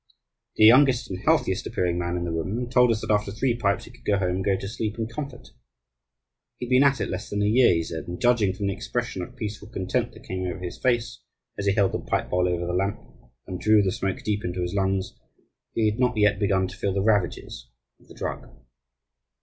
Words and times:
The 0.55 0.65
youngest 0.65 1.11
and 1.11 1.19
healthiest 1.25 1.67
appearing 1.67 1.99
man 1.99 2.17
in 2.17 2.23
the 2.23 2.31
room 2.31 2.67
told 2.71 2.89
us 2.89 3.01
that 3.01 3.11
after 3.13 3.31
three 3.31 3.55
pipes 3.55 3.85
he 3.85 3.91
could 3.91 4.03
go 4.03 4.17
home 4.17 4.37
and 4.37 4.43
go 4.43 4.57
to 4.57 4.67
sleep 4.67 4.97
in 4.97 5.05
comfort. 5.05 5.49
He 6.57 6.65
had 6.65 6.71
been 6.71 6.81
at 6.83 6.99
it 6.99 7.09
less 7.09 7.29
than 7.29 7.43
a 7.43 7.45
year, 7.45 7.71
he 7.75 7.83
said; 7.83 8.07
and, 8.07 8.19
judging 8.19 8.51
from 8.53 8.65
the 8.65 8.73
expression 8.73 9.21
of 9.21 9.35
peaceful 9.35 9.67
content 9.69 10.11
that 10.13 10.23
came 10.23 10.41
over 10.47 10.57
his 10.57 10.79
face 10.81 11.19
as 11.55 11.67
he 11.67 11.73
held 11.73 11.91
the 11.91 11.99
pipe 11.99 12.31
bowl 12.31 12.49
over 12.49 12.65
the 12.65 12.73
lamp 12.73 12.99
and 13.45 13.59
drew 13.59 13.83
the 13.83 13.91
smoke 13.91 14.23
deep 14.23 14.43
into 14.43 14.63
his 14.63 14.73
lungs, 14.73 15.13
he 15.75 15.91
had 15.91 15.99
not 15.99 16.17
yet 16.17 16.39
begun 16.39 16.67
to 16.67 16.77
feel 16.77 16.93
the 16.95 17.03
ravages 17.03 17.69
of 17.99 18.07
the 18.07 18.15
drug. 18.15 18.49